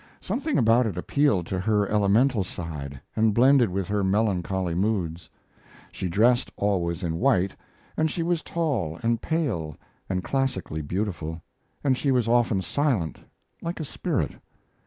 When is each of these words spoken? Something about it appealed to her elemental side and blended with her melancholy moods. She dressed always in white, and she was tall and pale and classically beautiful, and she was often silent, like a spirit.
Something 0.19 0.57
about 0.57 0.87
it 0.87 0.97
appealed 0.97 1.45
to 1.45 1.59
her 1.59 1.87
elemental 1.87 2.43
side 2.43 2.99
and 3.15 3.35
blended 3.35 3.69
with 3.69 3.87
her 3.89 4.03
melancholy 4.03 4.73
moods. 4.73 5.29
She 5.91 6.07
dressed 6.09 6.51
always 6.57 7.03
in 7.03 7.19
white, 7.19 7.55
and 7.95 8.09
she 8.09 8.23
was 8.23 8.41
tall 8.41 8.97
and 9.03 9.21
pale 9.21 9.77
and 10.09 10.23
classically 10.23 10.81
beautiful, 10.81 11.43
and 11.83 11.95
she 11.95 12.09
was 12.09 12.27
often 12.27 12.63
silent, 12.63 13.19
like 13.61 13.79
a 13.79 13.85
spirit. 13.85 14.31